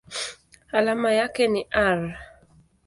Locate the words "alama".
0.71-1.11